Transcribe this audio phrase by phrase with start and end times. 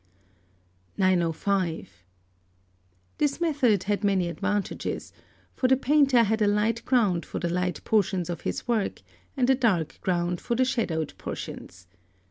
[0.97, 2.03] 905.
[3.19, 5.13] This method had many advantages;
[5.53, 9.03] for the painter had a light ground for the light portions of his work
[9.37, 11.85] and a dark ground for the shadowed portions.